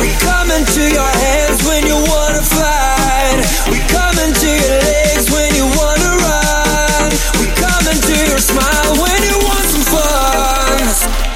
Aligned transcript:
We 0.00 0.10
come 0.20 0.50
into 0.52 0.82
your 0.82 1.10
hands 1.24 1.66
when 1.66 1.86
you 1.86 1.96
wanna 1.96 2.42
fight. 2.42 3.42
We 3.68 3.80
come 3.90 4.16
into 4.18 4.46
your 4.46 4.78
legs 4.78 5.28
when 5.30 5.54
you 5.56 5.66
wanna 5.66 6.10
run. 6.22 7.10
We 7.40 7.46
come 7.58 7.86
into 7.88 8.14
your 8.30 8.38
smile 8.38 8.94
when 9.02 9.22
you 9.24 9.38
want 9.42 9.64
some 9.74 9.82
fun. 9.82 10.78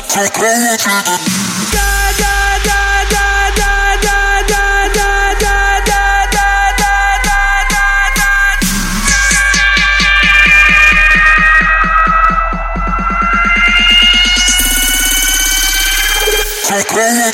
Take 0.08 0.40
me 0.40 1.27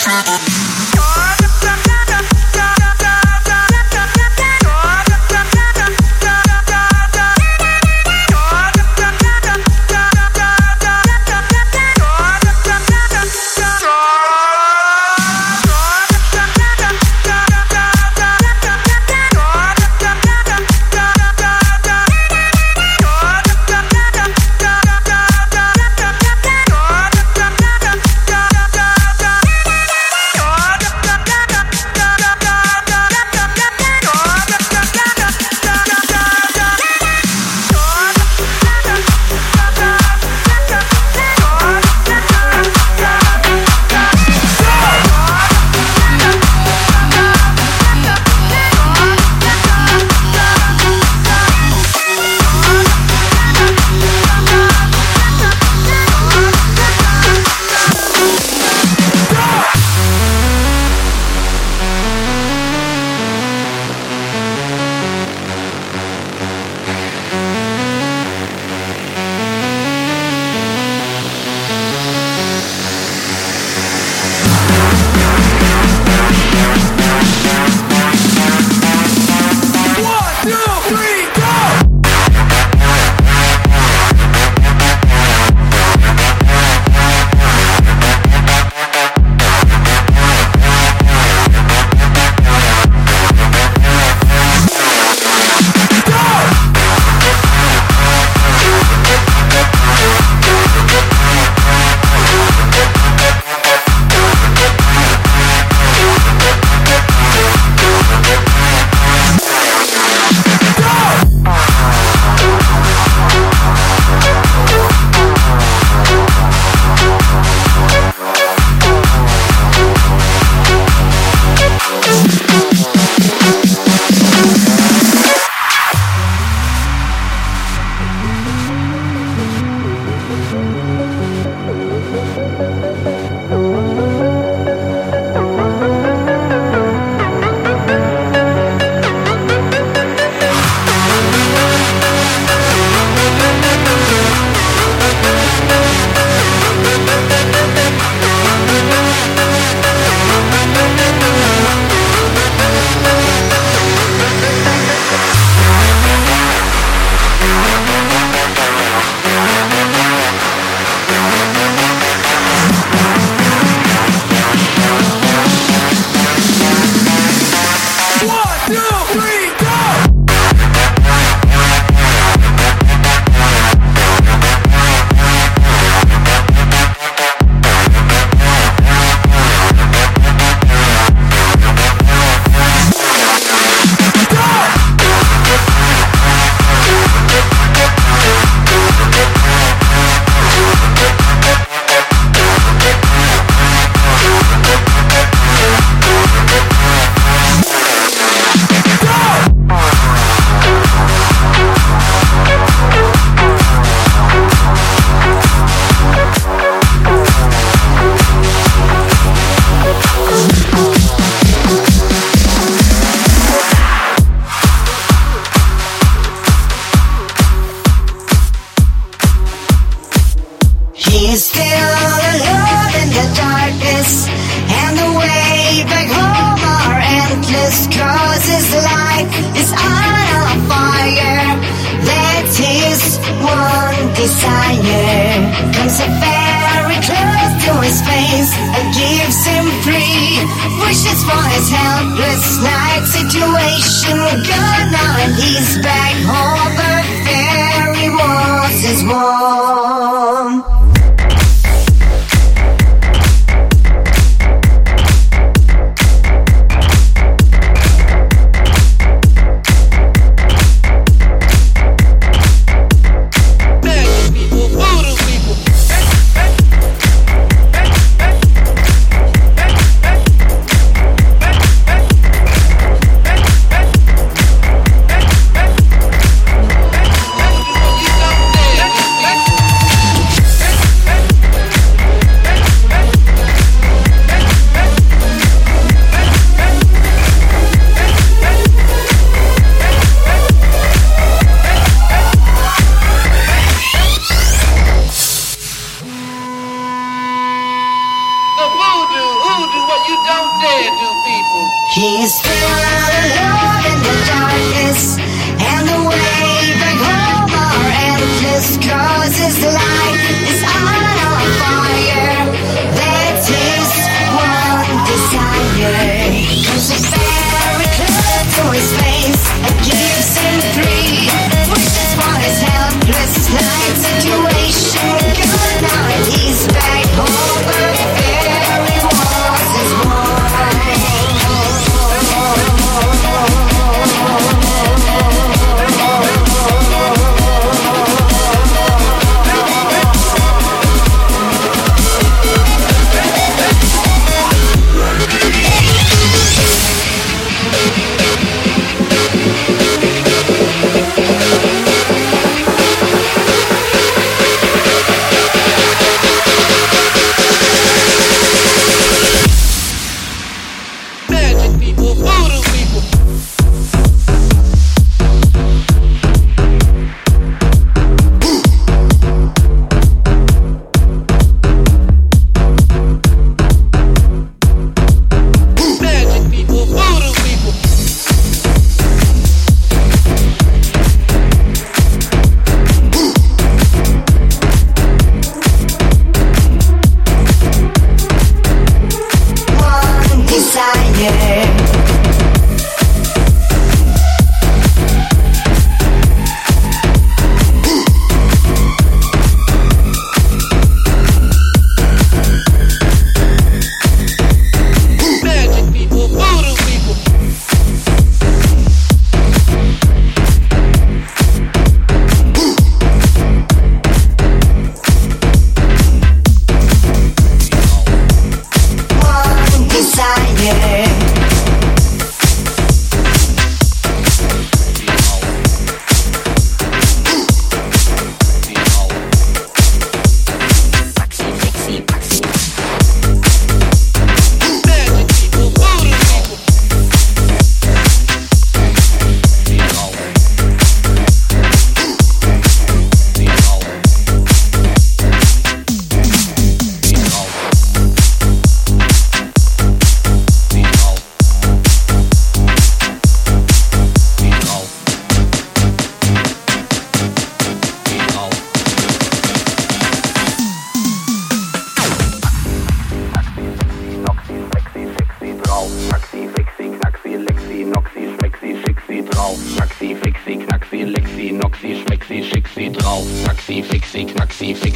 problem. 0.04 0.63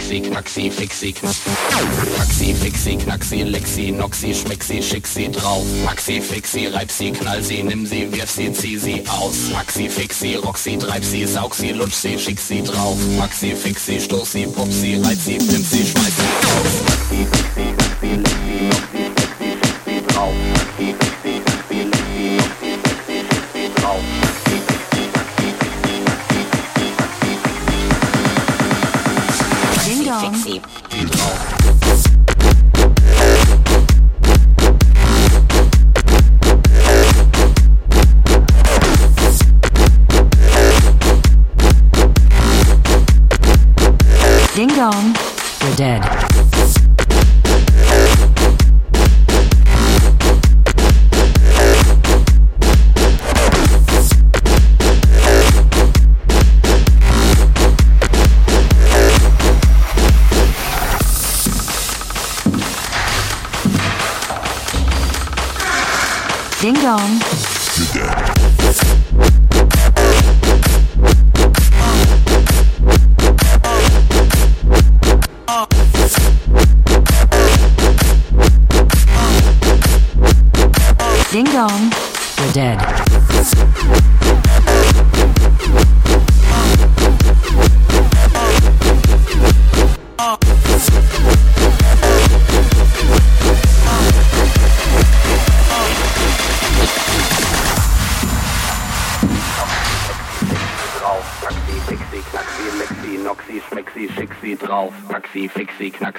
Maxi, 0.08 0.30
Maxi, 0.30 0.70
Fixi, 0.70 1.14
Maxi, 2.16 2.54
Fixi, 2.54 2.96
Knaxi, 2.96 3.44
Lexi, 3.44 3.92
Noxi, 3.92 4.32
Schmexi, 4.32 4.80
Schixi 4.80 5.28
drauf. 5.28 5.66
Maxi, 5.84 6.22
Fixi, 6.22 6.66
reib 6.68 6.90
sie, 6.90 7.12
knall 7.12 7.42
sie, 7.42 7.62
nimm 7.62 7.84
sie, 7.84 8.10
wirf 8.10 8.30
sie, 8.30 8.50
zieh 8.50 8.78
sie 8.78 9.04
aus. 9.06 9.50
Maxi, 9.52 9.86
Fixi, 9.90 10.36
rock 10.36 10.56
sie, 10.56 10.78
treib 10.78 11.04
sie, 11.04 11.26
saug 11.26 11.54
sie, 11.54 11.72
lutsch 11.72 11.92
sie, 11.92 12.18
schick 12.18 12.40
sie 12.40 12.62
drauf. 12.62 12.96
Maxi, 13.18 13.54
Fixi, 13.54 14.00
stoß 14.00 14.32
sie, 14.32 14.46
pup 14.46 14.72
sie, 14.72 14.94
reib 14.94 15.18
sie, 15.18 15.36
pimp 15.36 15.66
sie, 15.66 15.84
schmeiß 15.84 16.16
sie 16.16 16.30
aus. 16.56 16.74
Maxi, 16.88 17.47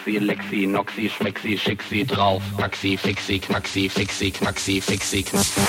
Knaxi, 0.10 0.19
Lexi, 0.19 0.67
Noxi, 0.67 1.10
Schmexi, 1.10 1.58
Schixi 1.58 2.08
drauf. 2.08 2.41
Taxi, 2.58 2.98
Fixi, 2.98 3.39
Knaxi, 3.39 3.88
Fixi, 3.89 4.32
Knaxi, 4.32 4.82
Fixi, 4.82 5.24
Knaxi. 5.24 5.62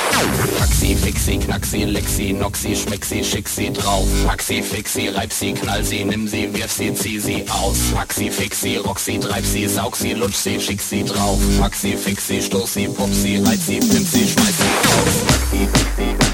Taxi, 0.59 0.95
Fixi, 0.95 1.39
Knaxi, 1.39 1.85
Lexi, 1.85 2.33
Noxi, 2.33 2.75
Schmexi, 2.75 3.23
Schixi 3.23 3.71
drauf. 3.71 4.09
Taxi, 4.27 4.63
Fixi, 4.63 5.09
reib 5.09 5.31
sie, 5.31 5.53
knall 5.53 5.85
sie, 5.85 6.05
nimm 6.05 6.27
sie, 6.27 6.53
wirf 6.55 6.73
sie, 6.73 6.95
zieh 6.95 7.19
sie 7.19 7.45
aus. 7.51 7.93
Maxi, 7.93 8.31
Fixi, 8.31 8.77
rock 8.79 8.99
sie, 8.99 9.19
treib 9.19 9.45
sie, 9.45 9.69
saug 9.69 9.95
sie, 9.95 10.15
lutsch 10.15 10.37
sie, 10.37 10.59
schick 10.59 10.81
sie 10.81 11.05
drauf. 11.05 11.39
Maxi, 11.59 11.97
Fixi, 11.97 12.41
stoß 12.41 12.75
sie, 12.75 12.89
pop 12.89 13.13
sie, 13.13 13.37
reiz 13.39 13.67
sie, 13.67 13.81
pimp 13.81 14.07
sie, 14.09 14.27
schmeiß 14.27 14.57
sie 14.57 14.73
aus. 14.89 15.17
Maxi, 15.27 15.69
Fixi, 15.97 16.30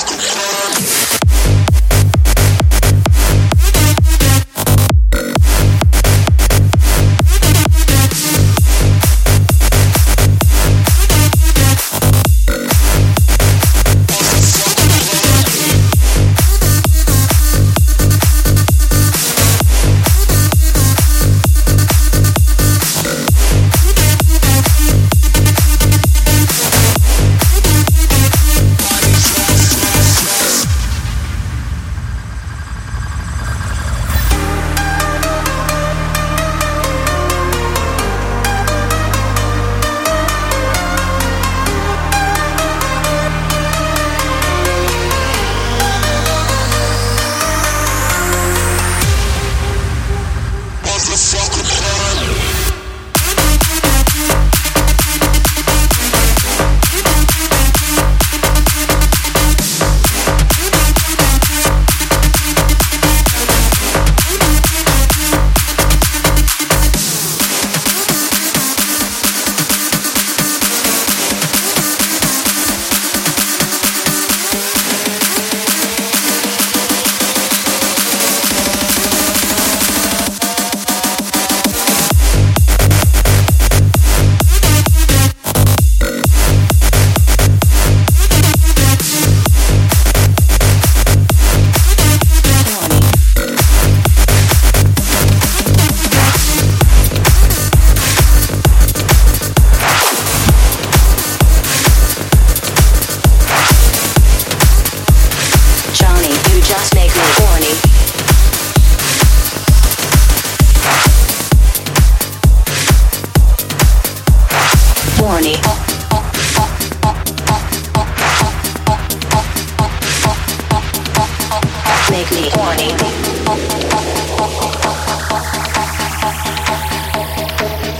fuck. 0.00 0.21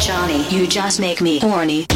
Johnny, 0.01 0.49
you 0.49 0.66
just 0.66 0.99
make 1.01 1.20
me 1.20 1.38
horny. 1.38 1.86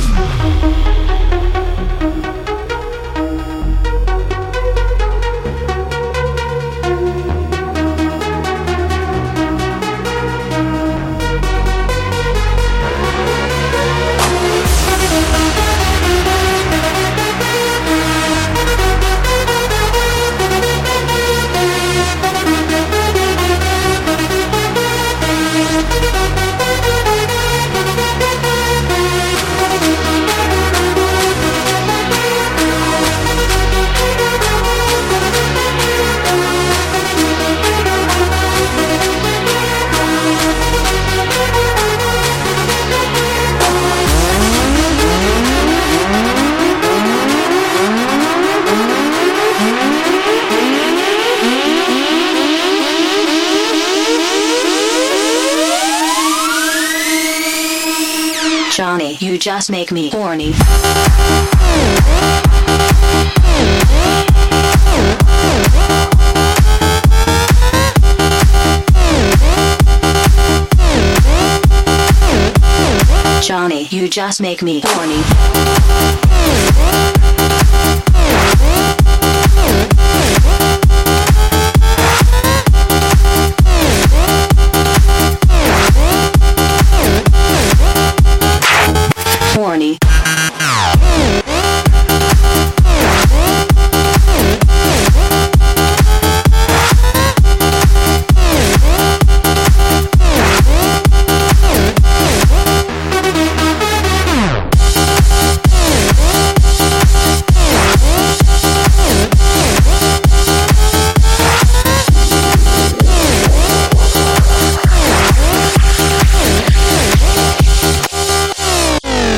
You 59.37 59.41
just 59.41 59.70
make 59.70 59.93
me 59.93 60.09
horny. 60.09 60.53
Johnny, 73.43 73.89
you 73.91 74.09
just 74.09 74.41
make 74.41 74.62
me 74.62 74.80
horny. 74.82 75.20
Horny. 76.78 77.16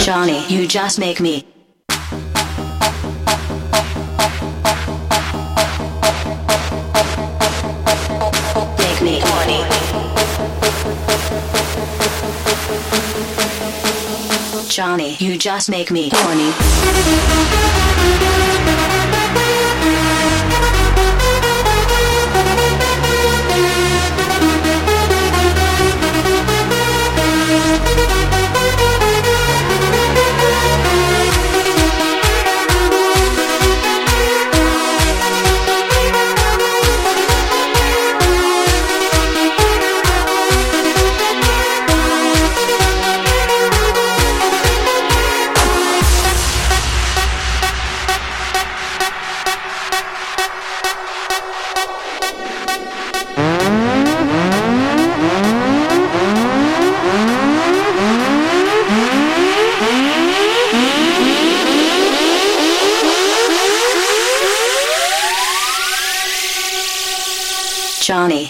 Johnny, 0.09 0.43
you 0.47 0.67
just 0.67 0.99
make 0.99 1.21
me. 1.21 1.45
Make 8.79 9.03
me 9.03 9.21
horny. 9.23 9.61
Johnny, 14.71 15.17
you 15.17 15.37
just 15.37 15.69
make 15.69 15.91
me 15.91 16.09
horny. 16.11 16.55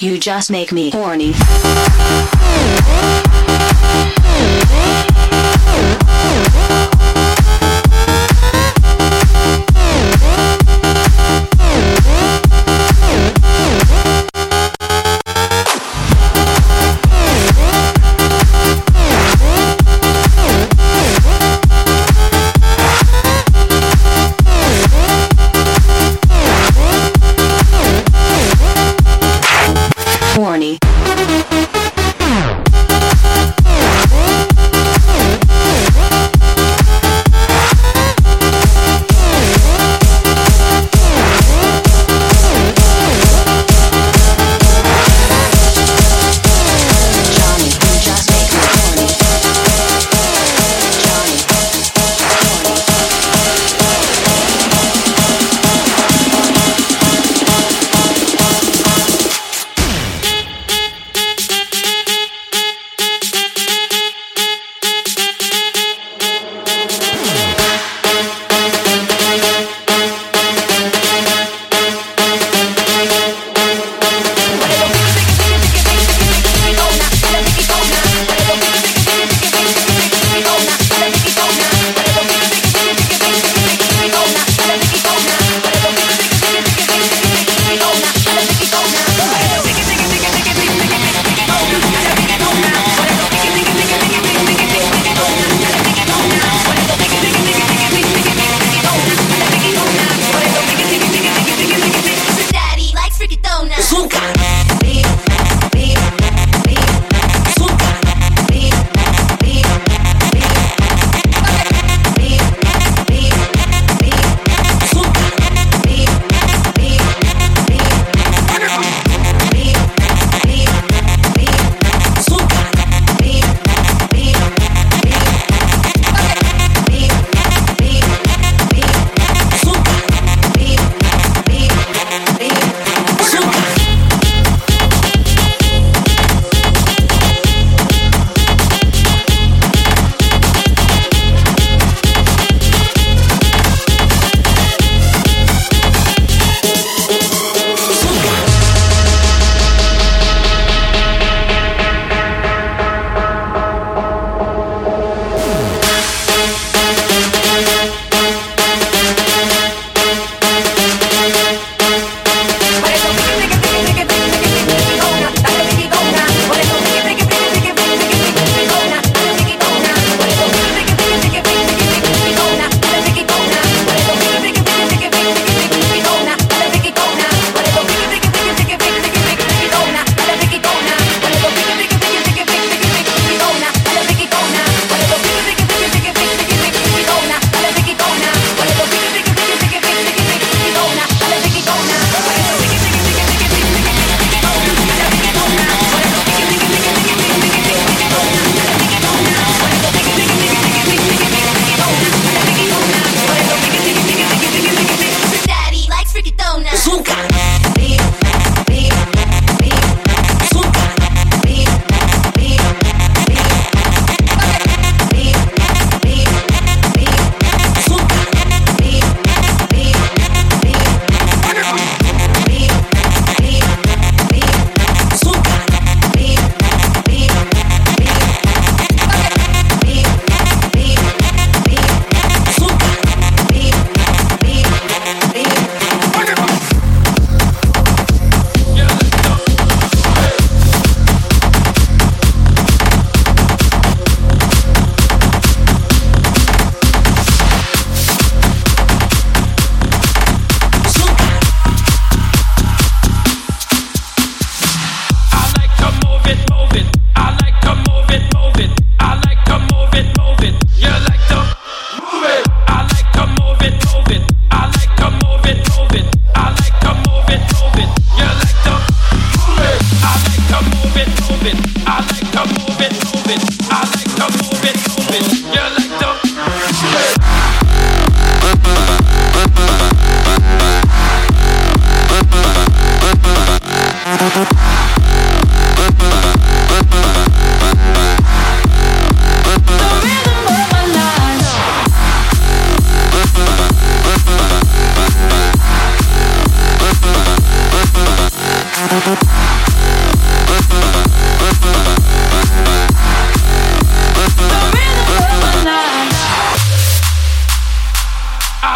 You 0.02 0.18
just 0.18 0.50
make 0.50 0.72
me 0.72 0.90
horny. 0.90 1.32